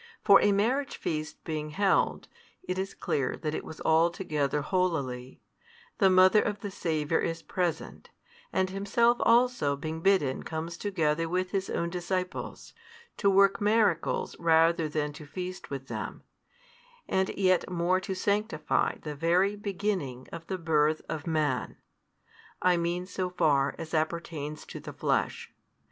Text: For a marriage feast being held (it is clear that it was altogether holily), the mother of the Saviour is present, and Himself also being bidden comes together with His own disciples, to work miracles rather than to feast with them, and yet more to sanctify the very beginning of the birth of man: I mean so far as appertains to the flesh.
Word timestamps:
For 0.23 0.41
a 0.41 0.51
marriage 0.51 0.97
feast 0.97 1.43
being 1.43 1.69
held 1.69 2.27
(it 2.63 2.79
is 2.79 2.95
clear 2.95 3.37
that 3.37 3.53
it 3.53 3.63
was 3.63 3.79
altogether 3.81 4.61
holily), 4.63 5.41
the 5.99 6.09
mother 6.09 6.41
of 6.41 6.61
the 6.61 6.71
Saviour 6.71 7.19
is 7.19 7.43
present, 7.43 8.09
and 8.51 8.71
Himself 8.71 9.17
also 9.19 9.75
being 9.75 10.01
bidden 10.01 10.41
comes 10.41 10.75
together 10.75 11.29
with 11.29 11.51
His 11.51 11.69
own 11.69 11.91
disciples, 11.91 12.73
to 13.17 13.29
work 13.29 13.61
miracles 13.61 14.35
rather 14.39 14.89
than 14.89 15.13
to 15.13 15.27
feast 15.27 15.69
with 15.69 15.85
them, 15.87 16.23
and 17.07 17.29
yet 17.37 17.69
more 17.69 17.99
to 17.99 18.15
sanctify 18.15 18.97
the 19.03 19.13
very 19.13 19.55
beginning 19.55 20.27
of 20.31 20.47
the 20.47 20.57
birth 20.57 21.03
of 21.09 21.27
man: 21.27 21.77
I 22.59 22.75
mean 22.75 23.05
so 23.05 23.29
far 23.29 23.75
as 23.77 23.93
appertains 23.93 24.65
to 24.65 24.79
the 24.79 24.93
flesh. 24.93 25.53